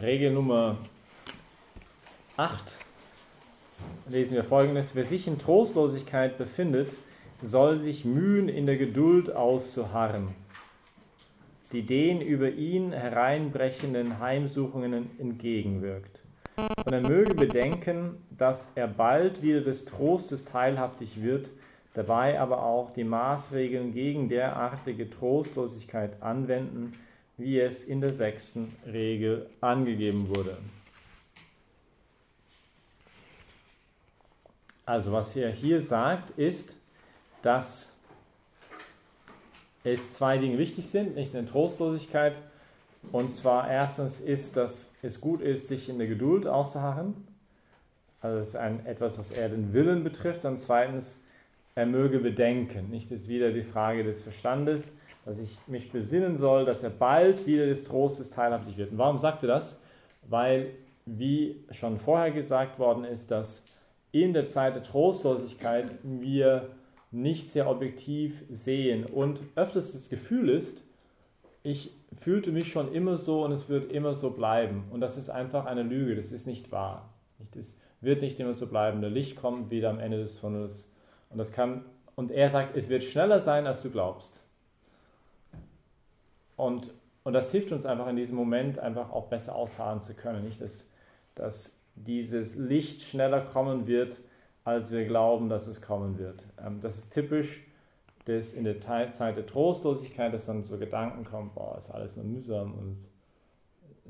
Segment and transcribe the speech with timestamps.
[0.00, 0.76] Regel Nummer
[2.36, 2.76] 8
[4.10, 4.94] lesen wir folgendes.
[4.94, 6.90] Wer sich in Trostlosigkeit befindet,
[7.40, 10.34] soll sich mühen, in der Geduld auszuharren,
[11.72, 16.20] die den über ihn hereinbrechenden Heimsuchungen entgegenwirkt.
[16.84, 21.50] Und er möge bedenken, dass er bald wieder des Trostes teilhaftig wird,
[21.94, 26.92] dabei aber auch die Maßregeln gegen derartige Trostlosigkeit anwenden,
[27.36, 30.56] wie es in der sechsten Regel angegeben wurde.
[34.86, 36.76] Also was er hier sagt, ist,
[37.42, 37.92] dass
[39.84, 42.40] es zwei Dinge wichtig sind, nicht in Trostlosigkeit.
[43.12, 47.14] Und zwar erstens ist, dass es gut ist, sich in der Geduld auszuharren.
[48.20, 50.44] Also das ist ein, etwas, was er den Willen betrifft.
[50.44, 51.20] Und zweitens,
[51.74, 52.90] er möge bedenken.
[52.90, 54.94] Nicht ist wieder die Frage des Verstandes
[55.26, 58.92] dass ich mich besinnen soll, dass er bald wieder des Trostes teilhaftig wird.
[58.92, 59.78] Und warum sagt er das?
[60.28, 60.70] Weil,
[61.04, 63.64] wie schon vorher gesagt worden ist, dass
[64.12, 66.70] in der Zeit der Trostlosigkeit wir
[67.10, 70.84] nicht sehr objektiv sehen und öfters das Gefühl ist,
[71.64, 74.84] ich fühlte mich schon immer so und es wird immer so bleiben.
[74.92, 77.12] Und das ist einfach eine Lüge, das ist nicht wahr.
[77.58, 79.00] Es wird nicht immer so bleiben.
[79.00, 80.92] Der Licht kommt wieder am Ende des Tunnels.
[81.30, 84.45] Und das kann, und er sagt, es wird schneller sein, als du glaubst.
[86.56, 86.92] Und,
[87.24, 90.44] und das hilft uns einfach in diesem Moment einfach auch besser ausharren zu können.
[90.44, 90.90] Nicht, dass,
[91.34, 94.20] dass dieses Licht schneller kommen wird,
[94.64, 96.44] als wir glauben, dass es kommen wird.
[96.64, 97.62] Ähm, das ist typisch
[98.26, 102.24] dass in der Zeit der Trostlosigkeit, dass dann so Gedanken kommen, boah, ist alles nur
[102.24, 103.08] mühsam und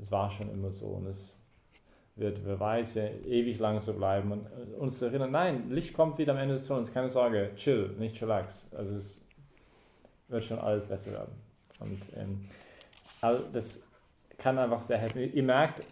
[0.01, 1.37] es war schon immer so und es
[2.15, 4.47] wird, wer weiß, wir ewig lang so bleiben und
[4.79, 8.67] uns erinnern, nein, Licht kommt wieder am Ende des Tunnels, keine Sorge, chill, nicht chillax.
[8.75, 9.21] Also es
[10.29, 11.46] wird schon alles besser werden.
[11.79, 12.45] Und ähm,
[13.21, 13.81] also das
[14.37, 15.33] kann einfach sehr helfen.
[15.33, 15.83] Ihr merkt,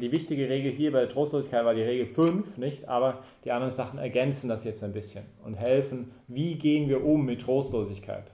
[0.00, 2.88] die wichtige Regel hier bei der Trostlosigkeit war die Regel 5, nicht?
[2.88, 7.24] Aber die anderen Sachen ergänzen das jetzt ein bisschen und helfen, wie gehen wir um
[7.24, 8.32] mit Trostlosigkeit.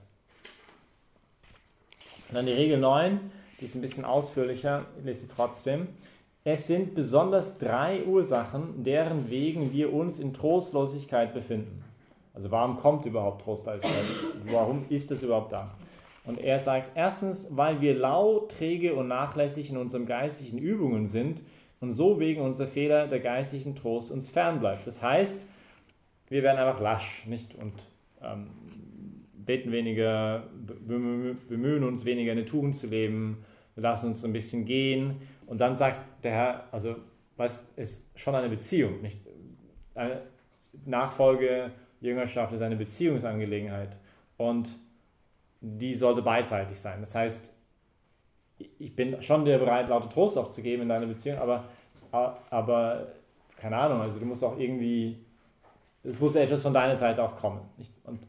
[2.29, 3.19] Und dann die Regel 9,
[3.59, 5.87] die ist ein bisschen ausführlicher, ich lese sie trotzdem.
[6.43, 11.83] Es sind besonders drei Ursachen, deren wegen wir uns in Trostlosigkeit befinden.
[12.33, 14.03] Also warum kommt überhaupt Trostlosigkeit?
[14.51, 15.73] Warum ist es überhaupt da?
[16.25, 21.43] Und er sagt, erstens, weil wir lau, träge und nachlässig in unseren geistigen Übungen sind
[21.79, 24.87] und so wegen unserer Fehler der geistlichen Trost uns fernbleibt.
[24.87, 25.47] Das heißt,
[26.29, 27.53] wir werden einfach lasch, nicht?
[27.55, 27.73] Und
[28.23, 28.47] ähm,
[29.33, 30.47] beten weniger,
[30.87, 33.43] bemühen uns weniger eine Tugend zu leben,
[33.75, 35.17] lassen uns ein bisschen gehen.
[35.45, 36.95] Und dann sagt der Herr, also,
[37.37, 39.19] was ist schon eine Beziehung, nicht?
[39.93, 40.21] Eine
[40.85, 41.71] Nachfolge,
[42.01, 43.97] Jüngerschaft ist eine Beziehungsangelegenheit.
[44.37, 44.69] Und
[45.65, 46.99] die sollte beidseitig sein.
[46.99, 47.51] Das heißt,
[48.77, 51.65] ich bin schon dir bereit, lauter Trost auch zu geben in deiner Beziehung, aber,
[52.11, 53.07] aber
[53.57, 55.25] keine Ahnung, also du musst auch irgendwie,
[56.03, 57.61] es muss etwas von deiner Seite auch kommen.
[58.03, 58.19] Und,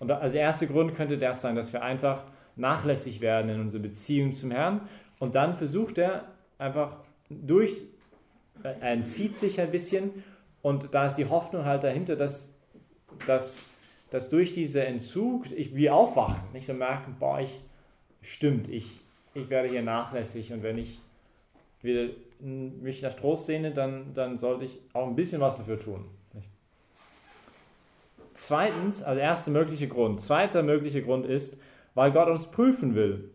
[0.00, 2.24] und als erster Grund könnte das sein, dass wir einfach
[2.56, 4.80] nachlässig werden in unserer Beziehung zum Herrn
[5.20, 6.24] und dann versucht er
[6.58, 6.96] einfach
[7.30, 7.82] durch,
[8.62, 10.24] er entzieht sich ein bisschen
[10.60, 12.52] und da ist die Hoffnung halt dahinter, dass,
[13.26, 13.64] dass
[14.12, 16.68] dass durch diesen Entzug ich, wir aufwachen nicht?
[16.68, 17.60] und merken, boah, ich,
[18.20, 19.00] stimmt, ich,
[19.32, 21.00] ich werde hier nachlässig und wenn ich
[21.80, 26.04] wieder mich nach Trost sehne, dann, dann sollte ich auch ein bisschen was dafür tun.
[26.34, 26.50] Nicht?
[28.34, 30.20] Zweitens, also erster mögliche Grund.
[30.20, 31.56] Zweiter möglicher Grund ist,
[31.94, 33.30] weil Gott uns prüfen will,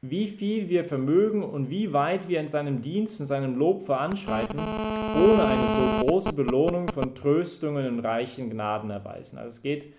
[0.00, 4.58] wie viel wir vermögen und wie weit wir in seinem Dienst, in seinem Lob voranschreiten,
[4.58, 9.36] ohne eine so große Belohnung von Tröstungen und reichen Gnaden erweisen.
[9.36, 9.92] Also es geht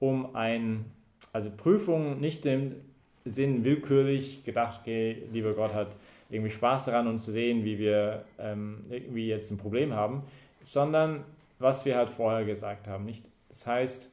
[0.00, 0.84] um ein,
[1.32, 2.76] also Prüfung nicht im
[3.24, 5.96] Sinn willkürlich gedacht, okay, lieber Gott hat
[6.30, 10.22] irgendwie Spaß daran, uns zu sehen, wie wir ähm, irgendwie jetzt ein Problem haben,
[10.62, 11.24] sondern
[11.58, 13.04] was wir halt vorher gesagt haben.
[13.04, 13.28] Nicht?
[13.48, 14.10] Das heißt,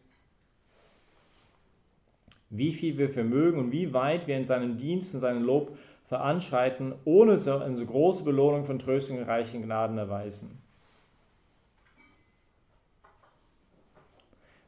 [2.50, 6.94] wie viel wir vermögen und wie weit wir in seinem Dienst, in seinem Lob veranschreiten,
[7.04, 10.65] ohne so eine so große Belohnung von Tröstung und reichen Gnaden erweisen.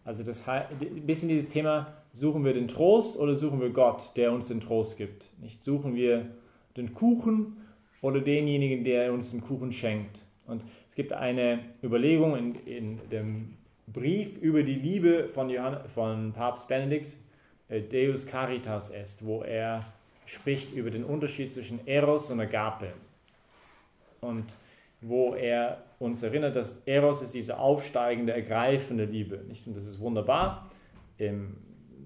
[0.08, 0.66] Also das ein
[1.06, 4.96] bisschen dieses Thema, suchen wir den Trost oder suchen wir Gott, der uns den Trost
[4.96, 5.30] gibt?
[5.42, 6.28] Nicht suchen wir
[6.78, 7.58] den Kuchen
[8.02, 10.22] oder denjenigen, der uns den Kuchen schenkt.
[10.46, 13.58] Und es gibt eine Überlegung in, in dem
[13.88, 17.18] Brief über die Liebe von, Johann, von Papst Benedikt,
[17.68, 19.92] äh, Deus Caritas est, wo er
[20.26, 22.94] spricht über den Unterschied zwischen Eros und Agape.
[24.22, 24.46] Und
[25.02, 29.38] wo er uns erinnert, dass Eros ist diese aufsteigende, ergreifende Liebe.
[29.48, 29.68] Nicht?
[29.68, 30.70] Und das ist wunderbar.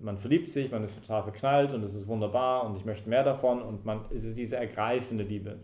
[0.02, 3.24] Man verliebt sich, man ist total verknallt und das ist wunderbar und ich möchte mehr
[3.24, 5.60] davon und man, es ist diese ergreifende Liebe.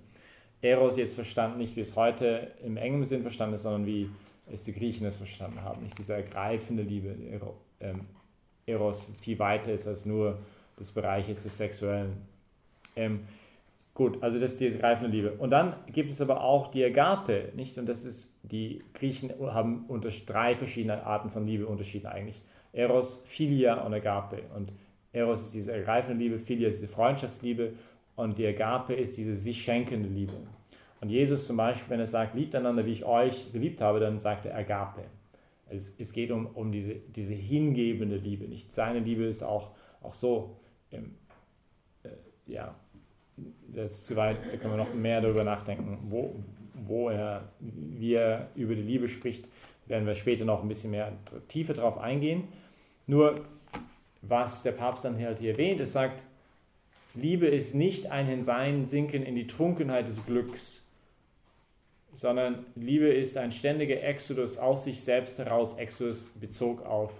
[0.61, 4.09] Eros jetzt verstanden, nicht wie es heute im engen Sinn verstanden ist, sondern wie
[4.51, 5.83] es die Griechen es verstanden haben.
[5.83, 7.15] Nicht diese ergreifende Liebe.
[7.79, 8.01] Ähm,
[8.65, 10.39] Eros viel weiter ist als nur
[10.79, 12.17] des Bereiches des Sexuellen.
[12.95, 13.27] Ähm,
[13.97, 15.31] gut, also das ist die ergreifende Liebe.
[15.39, 17.79] Und dann gibt es aber auch die Agape, nicht?
[17.79, 22.39] Und das ist, die Griechen haben unter drei verschiedene Arten von Liebe unterschieden eigentlich.
[22.73, 24.43] Eros, Philia und Agape.
[24.55, 24.71] Und
[25.13, 27.73] Eros ist diese ergreifende Liebe, Philia ist diese Freundschaftsliebe
[28.15, 30.33] und die Agape ist diese sich schenkende Liebe.
[31.01, 34.19] Und Jesus zum Beispiel, wenn er sagt, liebt einander, wie ich euch geliebt habe, dann
[34.19, 35.05] sagt er Agape.
[35.69, 38.47] Es, es geht um, um diese, diese hingebende Liebe.
[38.47, 39.71] Nicht seine Liebe ist auch,
[40.03, 40.59] auch so,
[40.91, 41.15] ähm,
[42.03, 42.09] äh,
[42.45, 42.75] ja,
[43.67, 46.35] das ist zu weit, da können wir noch mehr darüber nachdenken, wo,
[46.73, 49.47] wo er, wie er über die Liebe spricht,
[49.85, 51.13] werden wir später noch ein bisschen mehr
[51.47, 52.47] tiefer darauf eingehen.
[53.05, 53.45] Nur,
[54.21, 56.23] was der Papst dann halt hier erwähnt, es sagt,
[57.13, 60.87] Liebe ist nicht ein Hineinsinken in die Trunkenheit des Glücks,
[62.13, 65.75] sondern Liebe ist ein ständiger Exodus aus sich selbst heraus.
[65.75, 67.11] Exodus bezog auf,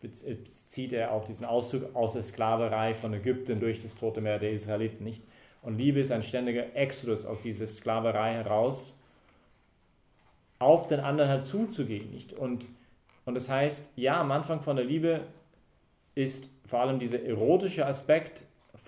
[0.00, 4.52] bezieht er auf diesen Auszug aus der Sklaverei von Ägypten durch das Tote Meer der
[4.52, 5.22] Israeliten, nicht?
[5.66, 8.96] Und Liebe ist ein ständiger Exodus aus dieser Sklaverei heraus,
[10.60, 12.32] auf den anderen halt zuzugehen, nicht?
[12.32, 12.68] Und,
[13.24, 15.22] und das heißt, ja, am Anfang von der Liebe
[16.14, 18.44] ist vor allem dieser erotische Aspekt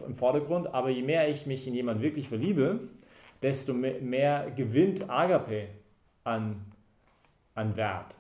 [0.07, 2.79] im Vordergrund, aber je mehr ich mich in jemanden wirklich verliebe,
[3.43, 5.67] desto mehr gewinnt Agape
[6.23, 6.65] an,
[7.57, 8.15] an Wert.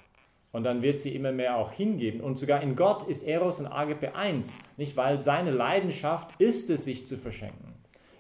[0.50, 2.20] Und dann wird sie immer mehr auch hingeben.
[2.20, 4.58] Und sogar in Gott ist Eros und Agape eins.
[4.76, 7.67] Nicht, weil seine Leidenschaft ist es, sich zu verschenken.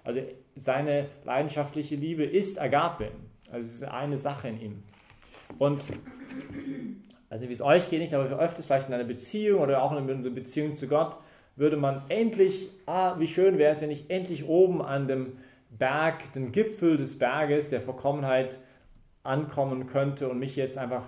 [0.08, 0.22] Also
[0.54, 3.10] seine leidenschaftliche Liebe ist Agape.
[3.52, 4.82] Also es ist eine Sache in ihm.
[5.58, 5.84] Und
[7.28, 9.98] also wie es euch geht, nicht, aber öfters vielleicht in einer Beziehung oder auch in
[9.98, 11.18] einer Beziehung zu Gott,
[11.56, 15.36] würde man endlich, ah, wie schön wäre es, wenn ich endlich oben an dem
[15.68, 18.58] Berg, den Gipfel des Berges der Vollkommenheit
[19.24, 21.06] ankommen könnte und mich jetzt einfach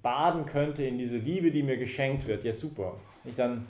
[0.00, 2.44] baden könnte in diese Liebe, die mir geschenkt wird.
[2.44, 2.96] Ja, super.
[3.26, 3.66] Ich dann,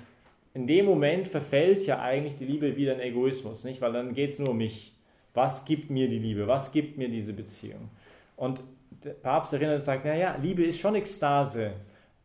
[0.56, 3.82] in dem Moment verfällt ja eigentlich die Liebe wieder in Egoismus, nicht?
[3.82, 4.94] Weil dann geht es nur um mich.
[5.34, 6.48] Was gibt mir die Liebe?
[6.48, 7.90] Was gibt mir diese Beziehung?
[8.36, 8.62] Und
[9.04, 11.72] der Papst erinnert und sagt, naja, Liebe ist schon Ekstase,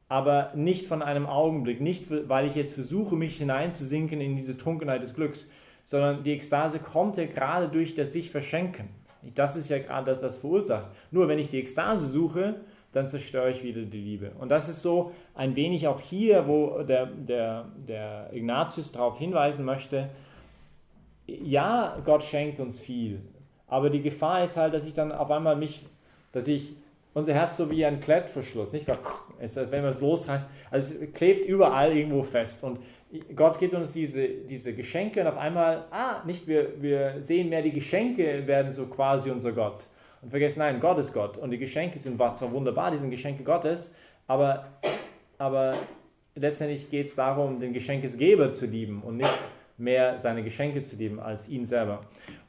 [0.07, 5.01] aber nicht von einem Augenblick, nicht weil ich jetzt versuche, mich hineinzusinken in diese Trunkenheit
[5.01, 5.49] des Glücks,
[5.83, 8.87] sondern die Ekstase kommt ja gerade durch das sich verschenken.
[9.35, 10.89] Das ist ja gerade das, das verursacht.
[11.11, 12.61] Nur wenn ich die Ekstase suche,
[12.91, 14.31] dann zerstöre ich wieder die Liebe.
[14.39, 19.65] Und das ist so ein wenig auch hier, wo der, der, der Ignatius darauf hinweisen
[19.65, 20.09] möchte,
[21.27, 23.21] ja, Gott schenkt uns viel,
[23.67, 25.85] aber die Gefahr ist halt, dass ich dann auf einmal mich,
[26.33, 26.75] dass ich
[27.13, 28.87] unser Herz so wie ein Klettverschluss, nicht?
[28.87, 32.63] Wenn man es losreißt, also es klebt überall irgendwo fest.
[32.63, 32.79] Und
[33.35, 37.61] Gott gibt uns diese, diese Geschenke und auf einmal, ah, nicht wir, wir sehen mehr,
[37.61, 39.87] die Geschenke werden so quasi unser Gott.
[40.21, 41.37] Und vergessen, nein, Gott ist Gott.
[41.37, 43.93] Und die Geschenke sind zwar wunderbar, die sind Geschenke Gottes,
[44.27, 44.67] aber,
[45.37, 45.73] aber
[46.35, 49.39] letztendlich geht es darum, den Geschenkesgeber zu lieben und nicht
[49.77, 52.01] mehr seine Geschenke zu lieben als ihn selber.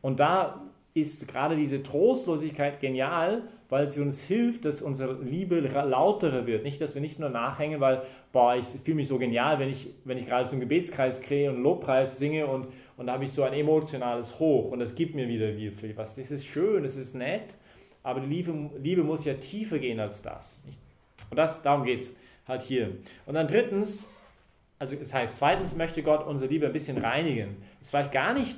[0.03, 0.61] Und da
[0.95, 6.65] ist gerade diese Trostlosigkeit genial, weil sie uns hilft, dass unsere Liebe lauterer wird.
[6.65, 9.89] Nicht, dass wir nicht nur nachhängen, weil, boah, ich fühle mich so genial, wenn ich,
[10.05, 12.67] wenn ich gerade so einen Gebetskreis kriege und Lobpreis singe und,
[12.99, 16.17] und da habe ich so ein emotionales Hoch und das gibt mir wieder viel was.
[16.17, 17.57] Das ist schön, das ist nett,
[18.03, 20.61] aber die Liebe, Liebe muss ja tiefer gehen als das.
[21.31, 22.13] Und das, darum geht es
[22.47, 22.93] halt hier.
[23.27, 24.09] Und dann drittens,
[24.79, 27.57] also das heißt, zweitens möchte Gott unsere Liebe ein bisschen reinigen.
[27.79, 28.57] Das ist vielleicht gar nicht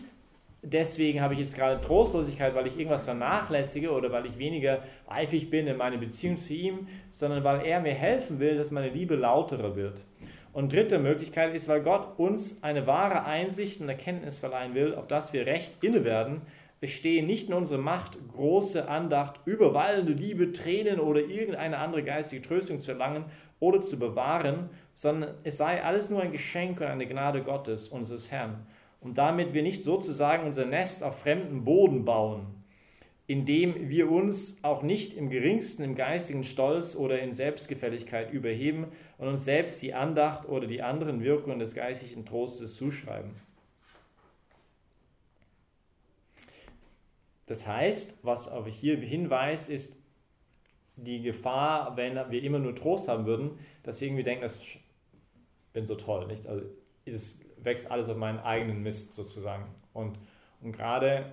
[0.65, 5.51] deswegen habe ich jetzt gerade Trostlosigkeit, weil ich irgendwas vernachlässige oder weil ich weniger eifrig
[5.51, 9.15] bin in meiner Beziehung zu ihm, sondern weil er mir helfen will, dass meine Liebe
[9.15, 10.01] lauterer wird.
[10.53, 15.09] Und dritte Möglichkeit ist, weil Gott uns eine wahre Einsicht und Erkenntnis verleihen will, auf
[15.09, 16.43] das wir recht inne werden.
[16.85, 22.43] Es stehe nicht in unserer Macht, große Andacht, überwallende Liebe, Tränen oder irgendeine andere geistige
[22.43, 23.25] Tröstung zu erlangen
[23.59, 28.31] oder zu bewahren, sondern es sei alles nur ein Geschenk und eine Gnade Gottes, unseres
[28.31, 28.67] Herrn
[29.01, 32.49] und damit wir nicht sozusagen unser Nest auf fremden Boden bauen,
[33.27, 39.29] indem wir uns auch nicht im geringsten im geistigen Stolz oder in Selbstgefälligkeit überheben und
[39.29, 43.31] uns selbst die Andacht oder die anderen Wirkungen des geistigen Trostes zuschreiben.
[47.47, 49.97] Das heißt, was aber hier hinweist, ist
[50.97, 54.61] die Gefahr, wenn wir immer nur Trost haben würden, dass wir irgendwie denken, das
[55.73, 56.47] bin so toll, nicht?
[56.47, 56.65] Also
[57.05, 59.65] ist wächst alles auf meinen eigenen Mist sozusagen.
[59.93, 60.19] Und,
[60.61, 61.33] und gerade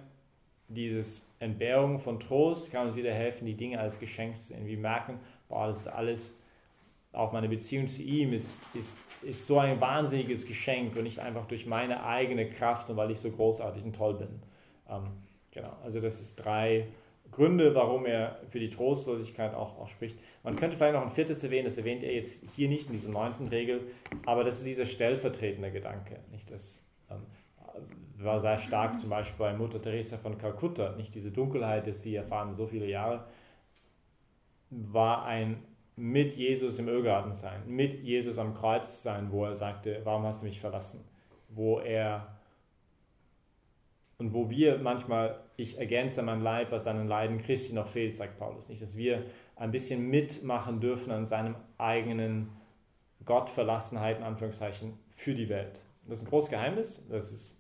[0.68, 4.66] dieses Entbehrung von Trost kann uns wieder helfen, die Dinge als Geschenk zu sehen.
[4.66, 6.38] Wir merken, boah, das ist alles,
[7.12, 11.46] auch meine Beziehung zu ihm ist, ist, ist so ein wahnsinniges Geschenk und nicht einfach
[11.46, 14.42] durch meine eigene Kraft und weil ich so großartig und toll bin.
[14.90, 15.12] Ähm,
[15.52, 16.88] Genau, also das ist drei
[17.32, 20.18] Gründe, warum er für die Trostlosigkeit auch, auch spricht.
[20.44, 23.10] Man könnte vielleicht noch ein viertes erwähnen, das erwähnt er jetzt hier nicht in dieser
[23.10, 23.82] neunten Regel,
[24.26, 26.20] aber das ist dieser stellvertretende Gedanke.
[26.32, 26.52] Nicht?
[26.52, 26.80] Das
[27.10, 27.26] ähm,
[28.18, 32.16] war sehr stark zum Beispiel bei Mutter Teresa von Kalkutta, nicht diese Dunkelheit, die sie
[32.16, 33.26] erfahren so viele Jahre,
[34.70, 35.64] war ein
[35.96, 40.42] mit Jesus im Irrgarten sein, mit Jesus am Kreuz sein, wo er sagte, warum hast
[40.42, 41.04] du mich verlassen?
[41.50, 42.40] Wo er
[44.22, 48.38] und wo wir manchmal, ich ergänze mein Leib, was seinen Leiden Christi noch fehlt, sagt
[48.38, 49.26] Paulus nicht, dass wir
[49.56, 52.50] ein bisschen mitmachen dürfen an seinem eigenen
[53.26, 55.82] Gottverlassenheit, in Anführungszeichen, für die Welt.
[56.08, 57.60] Das ist ein großes Geheimnis, das ist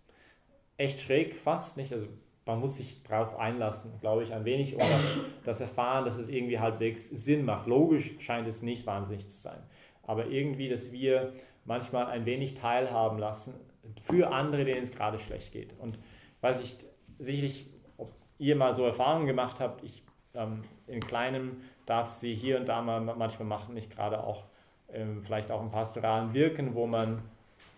[0.78, 1.92] echt schräg fast, nicht?
[1.94, 2.08] Also
[2.46, 5.14] man muss sich darauf einlassen, glaube ich, ein wenig, um das,
[5.44, 7.66] das Erfahren, dass es irgendwie halbwegs Sinn macht.
[7.66, 9.64] Logisch scheint es nicht wahnsinnig zu sein,
[10.04, 11.34] aber irgendwie, dass wir
[11.66, 13.56] manchmal ein wenig teilhaben lassen
[14.04, 15.74] für andere, denen es gerade schlecht geht.
[15.80, 15.98] Und
[16.42, 16.78] weiß ich
[17.20, 17.68] sicherlich,
[17.98, 22.68] ob ihr mal so Erfahrungen gemacht habt, ich ähm, in kleinem darf sie hier und
[22.68, 24.44] da mal manchmal machen, nicht gerade auch
[24.92, 27.22] ähm, vielleicht auch im pastoralen Wirken, wo man,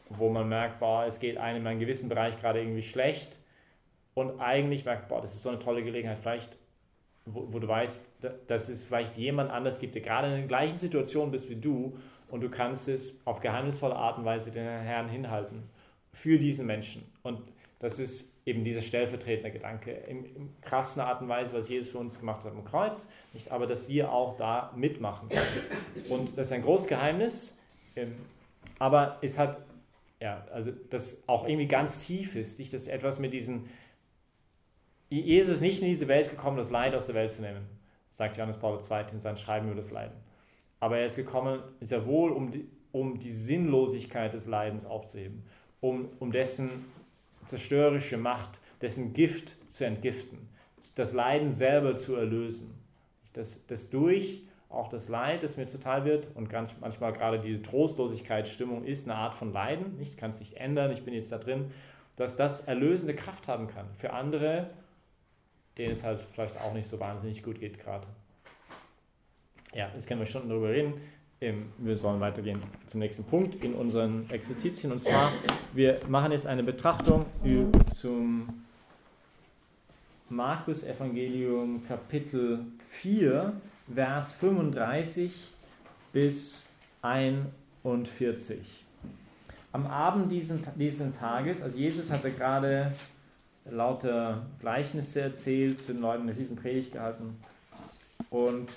[0.09, 3.39] wo man merkt, boah, es geht einem in einem gewissen Bereich gerade irgendwie schlecht
[4.13, 6.57] und eigentlich merkt, boah, das ist so eine tolle Gelegenheit, vielleicht,
[7.25, 8.09] wo, wo du weißt,
[8.47, 11.97] dass es vielleicht jemand anders gibt, der gerade in der gleichen Situation bist wie du
[12.29, 15.63] und du kannst es auf geheimnisvolle Art und Weise den Herrn hinhalten
[16.11, 17.03] für diesen Menschen.
[17.23, 17.41] Und
[17.79, 21.99] das ist eben dieser stellvertretende Gedanke in, in krassen Art und Weise, was Jesus für
[21.99, 25.29] uns gemacht hat am Kreuz, nicht, aber dass wir auch da mitmachen.
[26.09, 27.57] Und das ist ein großes Geheimnis,
[27.95, 28.15] ähm,
[28.79, 29.63] aber es hat,
[30.19, 33.69] ja, also das auch irgendwie ganz tief ist, nicht, dass etwas mit diesen
[35.21, 37.67] Jesus ist nicht in diese Welt gekommen, das Leid aus der Welt zu nehmen,
[38.09, 39.05] sagt Johannes Paul II.
[39.11, 40.15] in seinem Schreiben über das Leiden.
[40.79, 45.43] Aber er ist gekommen, sehr wohl, um die, um die Sinnlosigkeit des Leidens aufzuheben,
[45.81, 46.85] um, um dessen
[47.45, 50.49] zerstörerische Macht, dessen Gift zu entgiften,
[50.95, 52.73] das Leiden selber zu erlösen.
[53.33, 57.61] Dass, dass durch auch das Leid, das mir zuteil wird, und ganz manchmal gerade diese
[57.61, 61.37] Trostlosigkeitsstimmung ist eine Art von Leiden, ich kann es nicht ändern, ich bin jetzt da
[61.37, 61.71] drin,
[62.15, 64.71] dass das erlösende Kraft haben kann für andere,
[65.77, 68.07] denen es halt vielleicht auch nicht so wahnsinnig gut geht gerade.
[69.73, 71.01] Ja, das können wir schon darüber reden.
[71.77, 74.93] Wir sollen weitergehen zum nächsten Punkt in unseren Exerzitien.
[74.93, 75.29] Und zwar,
[75.73, 77.25] wir machen jetzt eine Betrachtung
[77.99, 78.63] zum
[80.29, 82.59] Markus Evangelium Kapitel
[82.91, 83.51] 4,
[83.93, 85.33] Vers 35
[86.13, 86.65] bis
[87.01, 88.85] 41.
[89.73, 92.93] Am Abend diesen, diesen Tages, also Jesus hatte gerade
[93.65, 97.37] lauter Gleichnisse erzählt, zu den Leuten eine riesen Predigt gehalten.
[98.29, 98.69] Und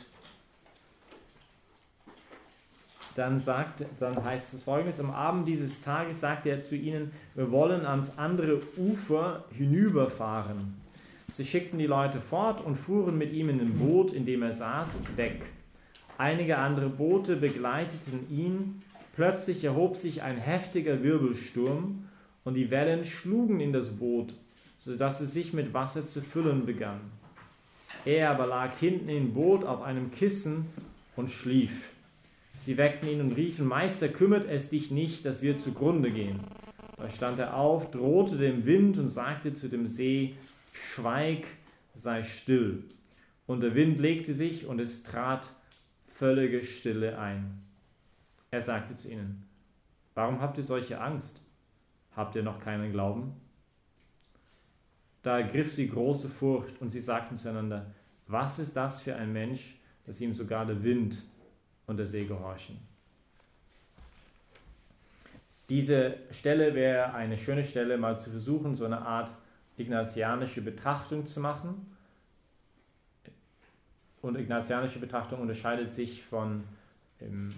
[3.16, 7.50] dann, sagt, dann heißt es folgendes, am Abend dieses Tages sagte er zu ihnen, wir
[7.50, 10.74] wollen ans andere Ufer hinüberfahren.
[11.32, 14.54] Sie schickten die Leute fort und fuhren mit ihm in ein Boot, in dem er
[14.54, 15.42] saß, weg.
[16.18, 18.82] Einige andere Boote begleiteten ihn.
[19.14, 22.08] Plötzlich erhob sich ein heftiger Wirbelsturm
[22.44, 24.34] und die Wellen schlugen in das Boot
[24.86, 27.00] sodass es sich mit Wasser zu füllen begann.
[28.04, 30.66] Er aber lag hinten im Boot auf einem Kissen
[31.16, 31.90] und schlief.
[32.66, 36.40] Sie weckten ihn und riefen, Meister, kümmert es dich nicht, dass wir zugrunde gehen.
[36.96, 40.34] Da stand er auf, drohte dem Wind und sagte zu dem See,
[40.72, 41.46] Schweig,
[41.94, 42.82] sei still.
[43.46, 45.48] Und der Wind legte sich und es trat
[46.08, 47.62] völlige Stille ein.
[48.50, 49.48] Er sagte zu ihnen,
[50.16, 51.40] Warum habt ihr solche Angst?
[52.16, 53.34] Habt ihr noch keinen Glauben?
[55.22, 57.94] Da ergriff sie große Furcht und sie sagten zueinander,
[58.26, 61.22] was ist das für ein Mensch, dass ihm sogar der Wind
[61.86, 62.78] und der See gehorchen?
[65.68, 69.32] Diese Stelle wäre eine schöne Stelle, mal zu versuchen, so eine Art
[69.76, 71.92] ignatianische Betrachtung zu machen.
[74.22, 76.64] Und ignatianische Betrachtung unterscheidet sich von
[77.20, 77.48] ähm,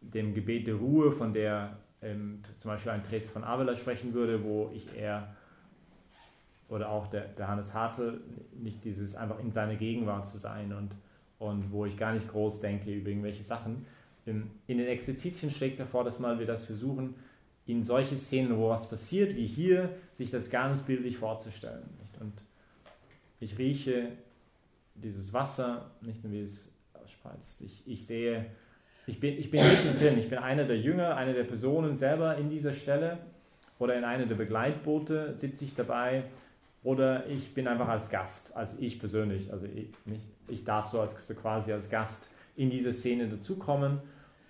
[0.00, 4.42] dem Gebet der Ruhe, von der ähm, zum Beispiel ein Dresden von Avila sprechen würde,
[4.42, 5.34] wo ich eher
[6.68, 8.20] oder auch der, der Hannes Hartl,
[8.52, 10.96] nicht dieses einfach in seiner Gegenwart zu sein und,
[11.42, 13.84] und wo ich gar nicht groß denke über irgendwelche Sachen.
[14.26, 17.14] In, in den Exerzitien schlägt er vor, dass mal wir das versuchen,
[17.66, 21.82] in solche Szenen, wo was passiert, wie hier, sich das ganz bildlich vorzustellen.
[22.00, 22.20] Nicht?
[22.20, 22.32] Und
[23.40, 24.10] ich rieche
[24.94, 27.62] dieses Wasser, nicht nur wie es ausspreizt.
[27.62, 28.46] Ich, ich sehe,
[29.08, 32.50] ich bin, ich bin mittendrin, ich bin einer der Jünger, eine der Personen selber in
[32.50, 33.18] dieser Stelle
[33.80, 36.24] oder in einer der Begleitboote sitze ich dabei
[36.82, 41.00] oder ich bin einfach als Gast, also ich persönlich, also ich, nicht, ich darf so,
[41.00, 44.00] als, so quasi als Gast in diese Szene dazukommen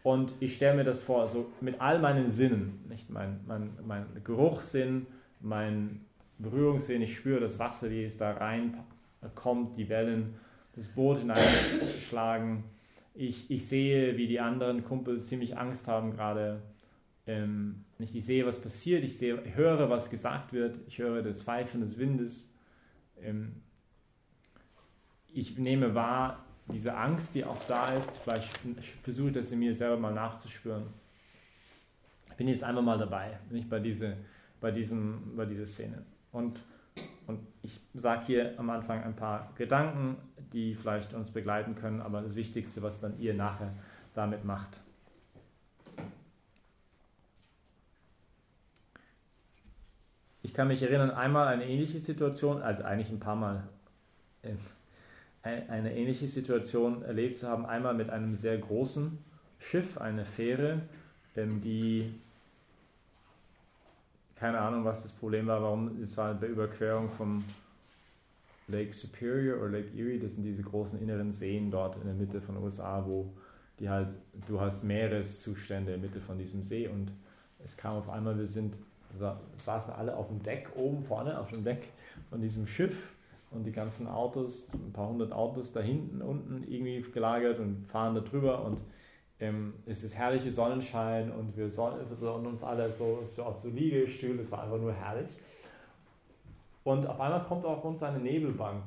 [0.02, 4.06] und ich stelle mir das vor, so mit all meinen Sinnen, nicht mein, mein, mein
[4.24, 5.06] Geruchssinn,
[5.40, 6.04] mein
[6.38, 10.34] Berührung sehen, ich spüre das Wasser, wie es da reinkommt, die Wellen
[10.74, 12.64] das Boot hineinschlagen.
[13.14, 16.62] Ich, ich sehe, wie die anderen Kumpels ziemlich Angst haben gerade.
[17.26, 21.80] Ähm, ich sehe, was passiert, ich sehe, höre, was gesagt wird, ich höre das Pfeifen
[21.80, 22.52] des Windes.
[23.20, 23.62] Ähm,
[25.32, 28.48] ich nehme wahr, diese Angst, die auch da ist, vielleicht
[29.02, 30.84] versuche ich das in mir selber mal nachzuspüren.
[32.28, 34.16] Ich bin jetzt einmal mal dabei, nicht bei, diese,
[34.60, 36.04] bei, diesem, bei dieser Szene.
[36.32, 36.60] Und,
[37.26, 40.16] und ich sage hier am Anfang ein paar Gedanken,
[40.52, 43.72] die vielleicht uns begleiten können, aber das Wichtigste, was dann ihr nachher
[44.14, 44.80] damit macht.
[50.42, 53.62] Ich kann mich erinnern, einmal eine ähnliche Situation, also eigentlich ein paar Mal,
[54.42, 54.58] ähm,
[55.42, 59.18] eine ähnliche Situation erlebt zu haben, einmal mit einem sehr großen
[59.58, 60.82] Schiff, eine Fähre,
[61.36, 62.12] die
[64.42, 67.44] keine Ahnung, was das Problem war, warum es war bei Überquerung vom
[68.66, 72.40] Lake Superior oder Lake Erie, das sind diese großen inneren Seen dort in der Mitte
[72.40, 73.32] von USA, wo
[73.78, 74.08] die halt,
[74.48, 77.12] du hast Meereszustände in der Mitte von diesem See und
[77.64, 78.78] es kam auf einmal, wir sind,
[79.56, 81.88] saßen alle auf dem Deck oben vorne, auf dem Deck
[82.30, 83.14] von diesem Schiff
[83.50, 88.14] und die ganzen Autos, ein paar hundert Autos da hinten, unten irgendwie gelagert und fahren
[88.14, 88.80] da drüber und
[89.40, 94.40] ähm, es ist herrliche Sonnenschein und wir sonnen uns alle so, so auf so Liegestühle,
[94.40, 95.28] es war einfach nur herrlich.
[96.84, 98.84] Und auf einmal kommt auch uns eine Nebelbank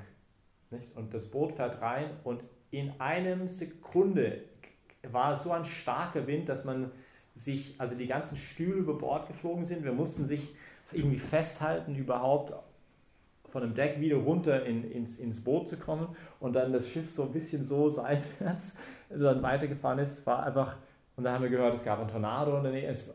[0.72, 0.96] nicht?
[0.96, 4.42] und das Boot fährt rein und in einem Sekunde
[5.04, 6.92] war so ein starker Wind, dass man
[7.36, 9.84] sich, also die ganzen Stühle über Bord geflogen sind.
[9.84, 10.56] Wir mussten sich
[10.92, 12.54] irgendwie festhalten, überhaupt
[13.50, 16.08] von dem Deck wieder runter in, ins, ins Boot zu kommen
[16.40, 18.76] und dann das Schiff so ein bisschen so seitwärts
[19.10, 20.26] dann weitergefahren ist.
[20.26, 20.78] War einfach,
[21.16, 22.88] und dann haben wir gehört, es gab einen Tornado der Nähe.
[22.88, 23.14] Es,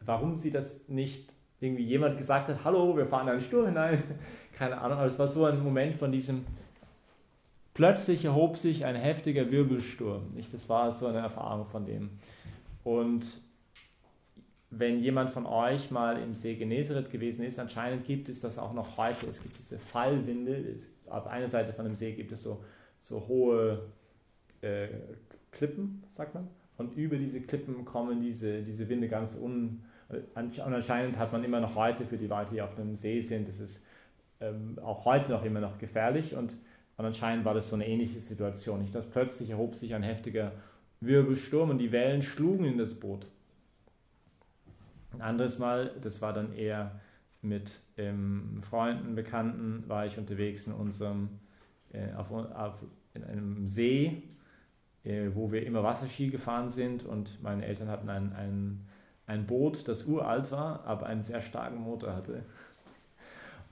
[0.00, 4.02] warum sie das nicht irgendwie jemand gesagt hat, hallo, wir fahren in einen Sturm hinein,
[4.52, 6.44] keine Ahnung, aber es war so ein Moment von diesem,
[7.72, 10.34] plötzlich erhob sich ein heftiger Wirbelsturm.
[10.52, 12.10] Das war so eine Erfahrung von dem.
[12.86, 13.26] Und
[14.70, 18.72] wenn jemand von euch mal im See Genezareth gewesen ist, anscheinend gibt es das auch
[18.74, 19.26] noch heute.
[19.26, 20.54] Es gibt diese Fallwinde.
[20.54, 22.62] Es, auf einer Seite von dem See gibt es so,
[23.00, 23.88] so hohe
[24.60, 24.86] äh,
[25.50, 26.46] Klippen, sagt man.
[26.78, 29.82] Und über diese Klippen kommen diese, diese Winde ganz un,
[30.36, 33.48] und anscheinend hat man immer noch heute für die Leute, die auf einem See sind,
[33.48, 33.84] das ist
[34.40, 36.52] ähm, auch heute noch immer noch gefährlich und,
[36.98, 38.80] und anscheinend war das so eine ähnliche Situation.
[38.80, 40.52] Nicht, dass plötzlich erhob sich ein heftiger
[41.00, 43.26] Wirbelsturm und die Wellen schlugen in das Boot.
[45.12, 47.00] Ein anderes Mal, das war dann eher
[47.42, 51.28] mit ähm, Freunden, Bekannten, war ich unterwegs in unserem,
[51.92, 52.74] äh, auf, auf,
[53.14, 54.22] in einem See,
[55.04, 58.88] äh, wo wir immer Wasserski gefahren sind und meine Eltern hatten einen, einen
[59.26, 62.44] ein Boot, das uralt war, aber einen sehr starken Motor hatte.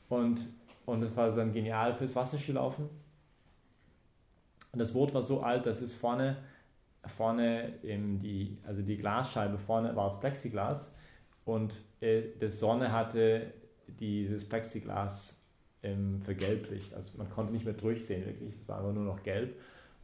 [0.08, 0.46] Und,
[0.84, 2.88] und das war dann genial fürs Wasserskilaufen.
[4.72, 6.36] Und das Boot war so alt, dass es vorne,
[7.08, 10.96] vorne in die, also die Glasscheibe vorne war aus Plexiglas
[11.44, 13.52] und äh, die Sonne hatte
[13.86, 15.42] dieses Plexiglas
[15.82, 16.94] ähm, vergelblicht.
[16.94, 19.54] Also man konnte nicht mehr durchsehen wirklich, es war einfach nur noch gelb.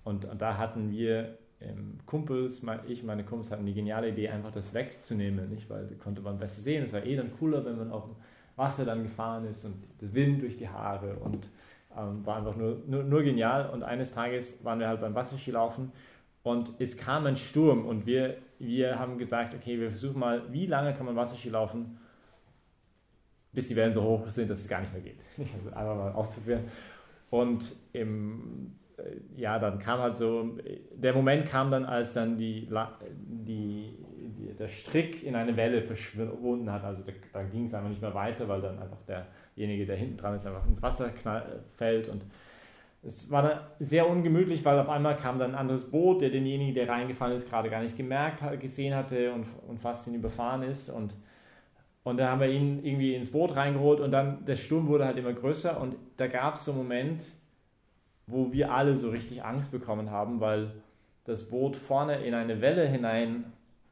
[0.04, 4.52] Und, und da hatten wir ähm, Kumpels, ich, meine Kumpels hatten die geniale Idee, einfach
[4.52, 5.68] das wegzunehmen, nicht?
[5.68, 6.84] weil da konnte man besser sehen.
[6.84, 8.16] Es war eh dann cooler, wenn man auf dem
[8.56, 11.48] Wasser dann gefahren ist und der Wind durch die Haare und
[11.96, 13.70] ähm, war einfach nur, nur, nur, genial.
[13.70, 15.92] Und eines Tages waren wir halt beim Wasserskilaufen
[16.42, 20.66] und es kam ein Sturm und wir, wir haben gesagt, okay, wir versuchen mal, wie
[20.66, 21.98] lange kann man Wasserski laufen,
[23.53, 25.20] bis die Wellen so hoch sind, dass es gar nicht mehr geht.
[25.66, 26.64] Einfach mal ausprobieren.
[27.31, 28.76] Und im
[29.37, 30.57] ja, dann kam halt so,
[30.94, 32.68] der Moment kam dann, als dann die,
[33.11, 33.96] die,
[34.38, 36.85] die der Strick in eine Welle verschwunden hat.
[36.85, 40.16] Also da, da ging es einfach nicht mehr weiter, weil dann einfach derjenige, der hinten
[40.16, 42.09] dran ist, einfach ins Wasser knall, fällt.
[42.09, 42.24] Und
[43.02, 46.74] es war dann sehr ungemütlich, weil auf einmal kam dann ein anderes Boot, der denjenigen,
[46.74, 50.90] der reingefallen ist, gerade gar nicht gemerkt, gesehen hatte und, und fast ihn überfahren ist.
[50.90, 51.14] Und,
[52.04, 55.16] und dann haben wir ihn irgendwie ins Boot reingeholt und dann der Sturm wurde halt
[55.16, 57.24] immer größer und da gab es so einen Moment,
[58.26, 60.70] wo wir alle so richtig Angst bekommen haben, weil
[61.24, 62.86] das Boot vorne in eine Welle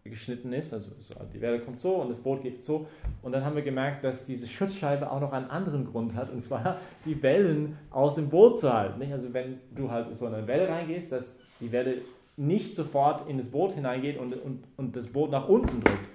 [0.08, 0.72] hineingeschnitten ist.
[0.72, 0.90] Also
[1.32, 2.86] die Welle kommt so und das Boot geht so.
[3.22, 6.40] Und dann haben wir gemerkt, dass diese Schutzscheibe auch noch einen anderen Grund hat, und
[6.40, 9.00] zwar die Wellen aus dem Boot zu halten.
[9.12, 12.02] Also wenn du halt so in eine Welle reingehst, dass die Welle
[12.36, 16.08] nicht sofort in das Boot hineingeht und, und, und das Boot nach unten drückt.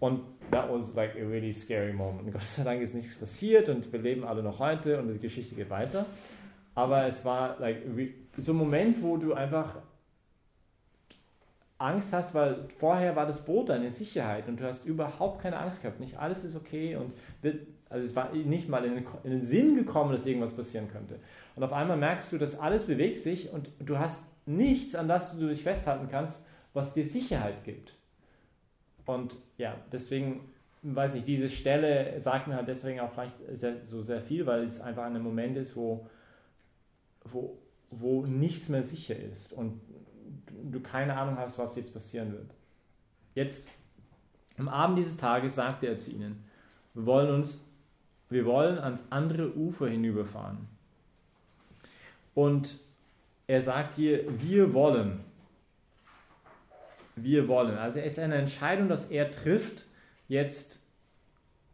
[0.00, 0.20] Und
[0.52, 2.32] that was like a really scary moment.
[2.32, 5.56] Gott sei Dank ist nichts passiert und wir leben alle noch heute und die Geschichte
[5.56, 6.06] geht weiter.
[6.76, 7.82] Aber es war like,
[8.36, 9.74] so ein Moment, wo du einfach
[11.78, 15.82] Angst hast, weil vorher war das Boot deine Sicherheit und du hast überhaupt keine Angst
[15.82, 16.00] gehabt.
[16.00, 17.12] Nicht alles ist okay und
[17.88, 21.20] Also es war nicht mal in den, in den Sinn gekommen, dass irgendwas passieren könnte.
[21.54, 25.38] Und auf einmal merkst du, dass alles bewegt sich und du hast nichts, an das
[25.38, 27.94] du dich festhalten kannst, was dir Sicherheit gibt.
[29.06, 30.40] Und ja, deswegen
[30.82, 34.62] weiß ich, diese Stelle sagt mir halt deswegen auch vielleicht sehr, so sehr viel, weil
[34.62, 36.06] es einfach ein Moment ist, wo,
[37.24, 37.56] wo,
[37.90, 39.80] wo nichts mehr sicher ist und
[40.70, 42.50] du keine Ahnung hast, was jetzt passieren wird.
[43.34, 43.68] Jetzt,
[44.56, 46.44] am Abend dieses Tages sagte er zu ihnen,
[46.94, 47.64] wir wollen uns,
[48.28, 50.58] wir wollen ans andere Ufer hinüberfahren.
[52.34, 52.78] Und
[53.46, 55.20] er sagt hier, wir wollen.
[57.16, 57.76] Wir wollen.
[57.78, 59.84] Also es ist eine Entscheidung, dass er trifft,
[60.28, 60.80] jetzt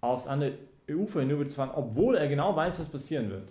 [0.00, 3.50] aufs andere Ufer hinüber zu fahren, obwohl er genau weiß, was passieren wird.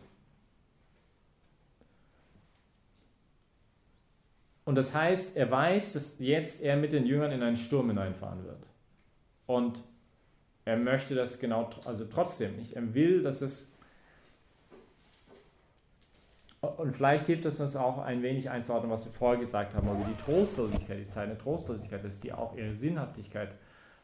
[4.65, 8.45] Und das heißt, er weiß, dass jetzt er mit den Jüngern in einen Sturm hineinfahren
[8.45, 8.65] wird.
[9.45, 9.83] Und
[10.65, 12.73] er möchte das genau, also trotzdem nicht.
[12.73, 13.69] Er will, dass es.
[16.61, 20.05] Und vielleicht hilft es uns auch ein wenig einzuordnen, was wir vorher gesagt haben, über
[20.05, 23.49] die Trostlosigkeit, die Zeit der Trostlosigkeit, dass die auch ihre Sinnhaftigkeit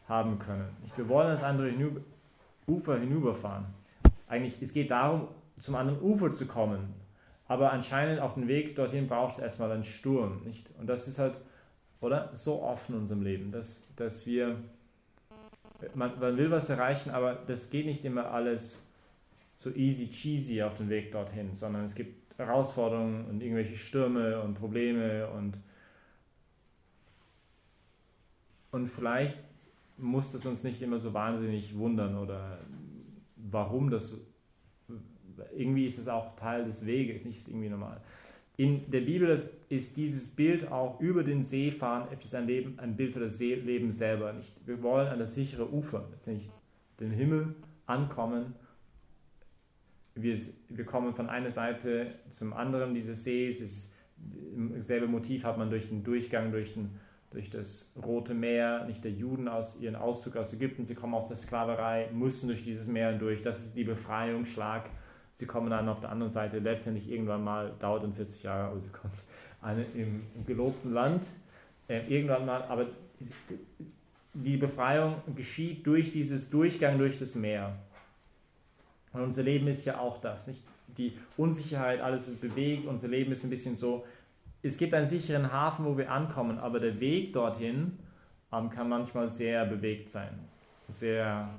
[0.10, 0.68] haben können.
[0.98, 1.72] Wir wollen das andere
[2.68, 3.66] Ufer hinüberfahren.
[4.28, 6.94] Eigentlich, es geht darum, zum anderen Ufer zu kommen.
[7.50, 10.44] Aber anscheinend auf dem Weg dorthin braucht es erstmal einen Sturm.
[10.46, 10.70] Nicht?
[10.80, 11.42] Und das ist halt,
[12.00, 12.30] oder?
[12.34, 14.56] So oft in unserem Leben, dass, dass wir,
[15.96, 18.88] man, man will was erreichen, aber das geht nicht immer alles
[19.58, 24.54] so easy cheesy auf dem Weg dorthin, sondern es gibt Herausforderungen und irgendwelche Stürme und
[24.54, 25.60] Probleme und,
[28.70, 29.44] und vielleicht
[29.98, 32.60] muss das uns nicht immer so wahnsinnig wundern oder
[33.36, 34.22] warum das
[35.56, 38.02] irgendwie ist es auch Teil des Weges, nicht irgendwie normal.
[38.58, 42.78] In der Bibel ist, ist dieses Bild auch über den See fahren etwas ein, Leben,
[42.78, 44.34] ein Bild für das Leben selber.
[44.34, 44.54] Nicht?
[44.66, 46.50] Wir wollen an das sichere Ufer, letztendlich
[47.00, 48.56] den Himmel ankommen.
[50.16, 53.62] Wir, wir kommen von einer Seite zum anderen dieses Sees.
[53.62, 53.94] Es
[54.76, 56.92] dasselbe Motiv hat man durch den Durchgang durch, den,
[57.32, 60.86] durch das Rote Meer, nicht der Juden aus ihren Auszug aus Ägypten.
[60.86, 63.42] Sie kommen aus der Sklaverei, mussten durch dieses Meer durch.
[63.42, 64.90] Das ist die Befreiungsschlag
[65.32, 68.80] Sie kommen dann auf der anderen Seite letztendlich irgendwann mal, dauert dann 40 Jahre, aber
[68.80, 69.14] sie kommen
[69.62, 71.28] eine, im, im gelobten Land.
[71.88, 72.88] Äh, irgendwann mal, aber
[74.34, 77.78] die Befreiung geschieht durch dieses Durchgang durch das Meer.
[79.12, 80.64] Und unser Leben ist ja auch das, nicht?
[80.98, 84.06] Die Unsicherheit, alles ist bewegt, unser Leben ist ein bisschen so,
[84.62, 87.98] es gibt einen sicheren Hafen, wo wir ankommen, aber der Weg dorthin
[88.52, 90.38] ähm, kann manchmal sehr bewegt sein,
[90.90, 91.50] sehr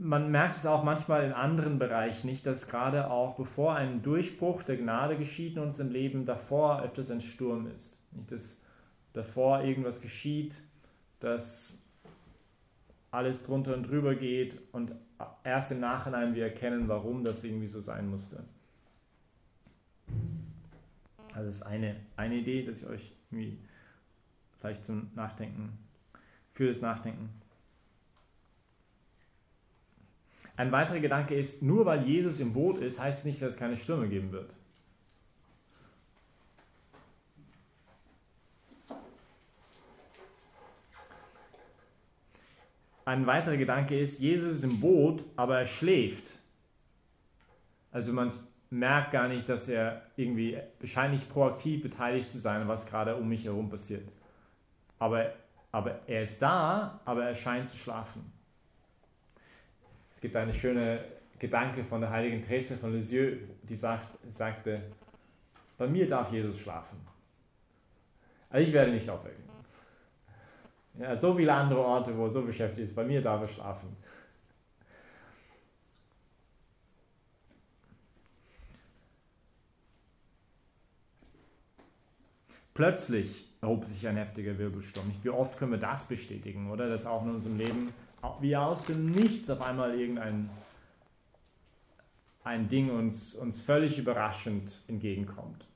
[0.00, 4.62] man merkt es auch manchmal in anderen Bereichen nicht, dass gerade auch bevor ein Durchbruch
[4.62, 8.00] der Gnade geschieht in unserem Leben, davor öfters ein Sturm ist.
[8.12, 8.58] Nicht, dass
[9.12, 10.58] davor irgendwas geschieht,
[11.20, 11.82] dass
[13.10, 14.94] alles drunter und drüber geht und
[15.44, 18.42] erst im Nachhinein wir erkennen, warum das irgendwie so sein musste.
[21.34, 23.58] Also das ist eine, eine Idee, dass ich euch irgendwie
[24.58, 25.78] vielleicht zum Nachdenken,
[26.54, 27.39] für das Nachdenken
[30.60, 33.58] Ein weiterer Gedanke ist, nur weil Jesus im Boot ist, heißt es nicht, dass es
[33.58, 34.52] keine Stürme geben wird.
[43.06, 46.38] Ein weiterer Gedanke ist, Jesus ist im Boot, aber er schläft.
[47.90, 48.30] Also man
[48.68, 53.46] merkt gar nicht, dass er irgendwie wahrscheinlich proaktiv beteiligt zu sein, was gerade um mich
[53.46, 54.06] herum passiert.
[54.98, 55.32] Aber,
[55.72, 58.39] aber er ist da, aber er scheint zu schlafen.
[60.20, 61.02] Es gibt eine schöne
[61.38, 64.82] Gedanke von der heiligen Therese von Lisieux, die sagt, sagte,
[65.78, 66.98] bei mir darf Jesus schlafen.
[68.50, 69.42] Also ich werde nicht aufwecken.
[70.98, 73.96] Ja, so viele andere Orte, wo er so beschäftigt ist, bei mir darf er schlafen.
[82.74, 85.10] Plötzlich erhob sich ein heftiger Wirbelsturm.
[85.22, 86.90] Wie oft können wir das bestätigen, oder?
[86.90, 87.94] Dass auch in unserem Leben
[88.40, 90.50] wie aus dem Nichts auf einmal irgendein
[92.42, 95.66] ein Ding uns, uns völlig überraschend entgegenkommt.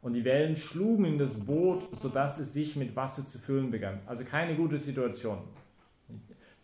[0.00, 4.00] Und die Wellen schlugen in das Boot, sodass es sich mit Wasser zu füllen begann.
[4.06, 5.38] Also keine gute Situation.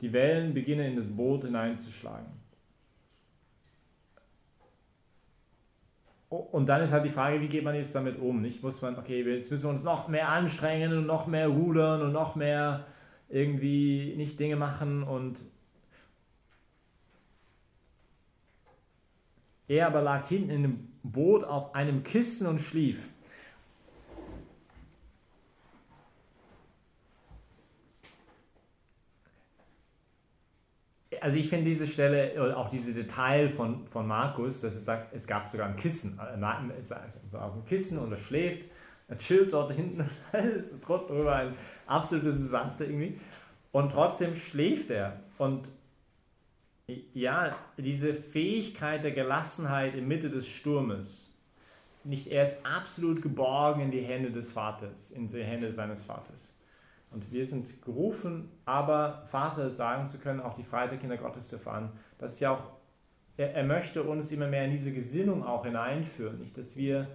[0.01, 2.27] Die Wellen beginnen in das Boot hineinzuschlagen.
[6.29, 8.41] Und dann ist halt die Frage, wie geht man jetzt damit um?
[8.41, 12.03] Nicht muss man, okay, jetzt müssen wir uns noch mehr anstrengen und noch mehr rudern
[12.03, 12.87] und noch mehr
[13.35, 15.43] irgendwie nicht Dinge machen und
[19.67, 23.15] er aber lag hinten in dem Boot auf einem Kissen und schlief.
[31.25, 35.27] also ich finde diese Stelle auch diese Detail von, von Markus, dass er sagt, es
[35.27, 36.19] gab sogar ein Kissen.
[36.19, 38.69] Äh, es war auf dem Kissen und er schläft,
[39.09, 41.55] er chillt dort hinten und alles drunter
[41.87, 43.19] absolutes Desaster irgendwie.
[43.73, 45.21] Und trotzdem schläft er.
[45.39, 45.69] Und
[46.87, 51.35] ja, diese Fähigkeit der Gelassenheit in Mitte des Sturmes,
[52.05, 56.55] nicht er ist absolut geborgen in die Hände des Vaters, in die Hände seines Vaters.
[57.11, 61.49] Und wir sind gerufen, aber Vater sagen zu können, auch die Freiheit der Kinder Gottes
[61.49, 61.93] zu erfahren.
[62.19, 62.63] Das ist ja auch,
[63.37, 67.09] er, er möchte uns immer mehr in diese Gesinnung auch hineinführen, nicht, dass wir,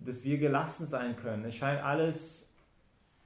[0.00, 1.44] dass wir gelassen sein können.
[1.44, 2.49] Es scheint alles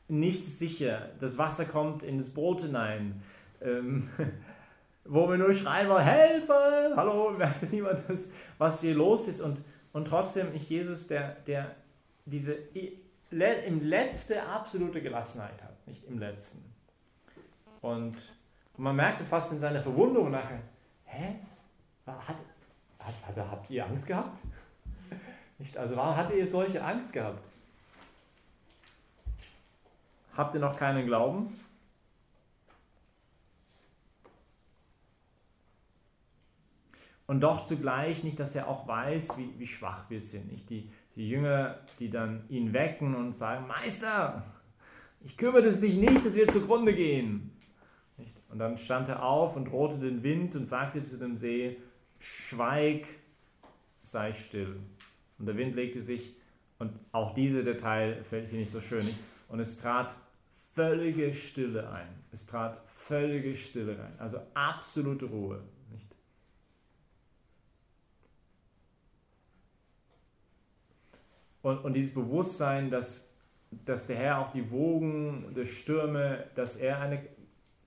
[0.09, 1.11] nicht sicher.
[1.19, 3.23] Das Wasser kommt in das Boot hinein.
[3.61, 4.09] Ähm,
[5.05, 6.93] wo wir nur schreien wollen, Hilfe!
[6.97, 8.03] Hallo, merkt niemand,
[8.59, 9.41] was hier los ist.
[9.41, 9.61] Und,
[9.93, 11.75] und trotzdem ist Jesus, der, der
[12.25, 12.57] diese
[13.31, 16.65] im letzte absolute Gelassenheit hat, nicht im letzten.
[17.81, 18.17] Und
[18.77, 20.61] man merkt es fast in seiner Verwundung nachher.
[21.05, 21.37] Hä?
[22.07, 24.41] Hat, hat, hat, habt ihr Angst gehabt?
[25.59, 25.77] Nicht?
[25.77, 27.43] Also warum hattet ihr solche Angst gehabt?
[30.37, 31.49] Habt ihr noch keinen Glauben?
[37.27, 40.53] Und doch zugleich nicht, dass er auch weiß, wie, wie schwach wir sind.
[40.53, 40.69] Nicht?
[40.69, 44.45] Die, die Jünger, die dann ihn wecken und sagen, Meister,
[45.25, 47.51] ich kümmere dich nicht, dass wir zugrunde gehen.
[48.19, 48.37] Nicht?
[48.51, 51.79] Und dann stand er auf und drohte den Wind und sagte zu dem See,
[52.19, 53.07] schweig,
[54.03, 54.77] sei still.
[55.39, 56.37] Und der Wind legte sich,
[56.79, 59.19] und auch diese Detail finde ich so schön, nicht?
[59.49, 60.15] und es trat
[60.75, 62.09] völlige Stille ein.
[62.33, 65.63] Es trat völlige Stille rein, also absolute Ruhe.
[71.63, 73.31] Und, und dieses Bewusstsein, dass,
[73.87, 77.27] dass der Herr auch die Wogen der Stürme, dass er, eine,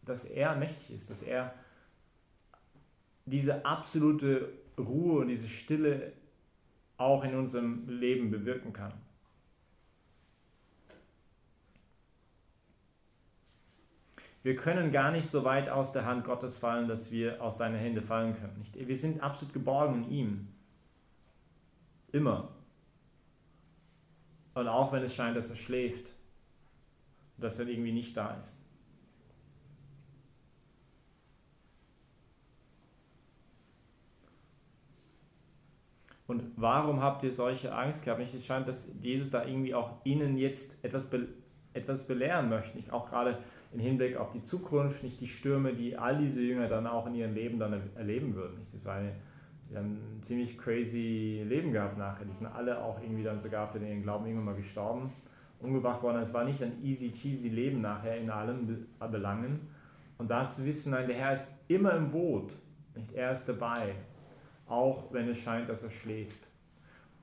[0.04, 1.54] dass er mächtig ist, dass er
[3.26, 6.14] diese absolute Ruhe und diese Stille
[6.98, 8.94] auch in unserem Leben bewirken kann.
[14.48, 17.76] Wir können gar nicht so weit aus der Hand Gottes fallen, dass wir aus seinen
[17.76, 18.64] Händen fallen können.
[18.74, 20.48] Wir sind absolut geborgen in ihm.
[22.14, 22.56] Immer.
[24.54, 26.14] Und auch wenn es scheint, dass er schläft,
[27.36, 28.58] dass er irgendwie nicht da ist.
[36.26, 38.22] Und warum habt ihr solche Angst gehabt?
[38.22, 41.28] Es scheint, dass Jesus da irgendwie auch ihnen jetzt etwas, be
[41.74, 42.82] etwas belehren möchte.
[42.94, 46.88] Auch gerade im Hinblick auf die Zukunft, nicht die Stürme, die all diese Jünger dann
[46.88, 48.60] auch in ihrem Leben dann erleben würden.
[48.60, 48.74] Nicht?
[48.74, 49.14] Das war eine
[49.70, 52.26] die haben ein ziemlich crazy Leben gehabt nachher.
[52.26, 55.12] Die sind alle auch irgendwie dann sogar für den Glauben irgendwann mal gestorben,
[55.60, 56.22] umgebracht worden.
[56.22, 59.68] Es war nicht ein easy cheesy Leben nachher in allen Belangen.
[60.18, 62.54] Und da zu wissen, nein, der Herr ist immer im Boot,
[62.96, 63.12] nicht?
[63.14, 63.94] Er ist dabei,
[64.68, 66.47] auch wenn es scheint, dass er schläft.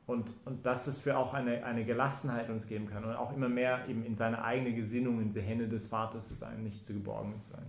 [0.06, 3.48] Und, und dass es für auch eine, eine Gelassenheit uns geben kann und auch immer
[3.48, 6.92] mehr eben in seine eigene Gesinnung, in die Hände des Vaters zu sein, nicht zu
[6.92, 7.64] geborgen zu sein.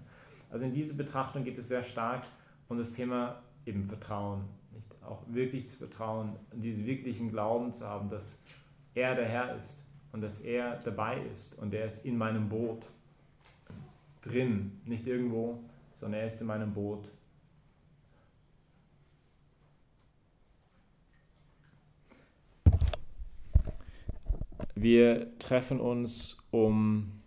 [0.49, 2.23] Also in diese Betrachtung geht es sehr stark
[2.67, 4.41] um das Thema eben Vertrauen
[5.07, 8.41] auch wirklich zu vertrauen, diesen wirklichen Glauben zu haben, dass
[8.93, 12.85] er der Herr ist und dass er dabei ist und er ist in meinem Boot
[14.21, 15.59] drin, nicht irgendwo,
[15.91, 17.11] sondern er ist in meinem Boot.
[24.75, 27.21] Wir treffen uns um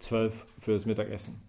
[0.00, 1.41] 12 für das Mittagessen.